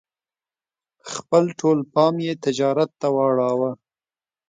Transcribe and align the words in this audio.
خپل 1.13 1.43
ټول 1.59 1.77
پام 1.93 2.15
یې 2.25 2.33
تجارت 2.45 2.89
ته 3.01 3.07
واړاوه. 3.15 3.71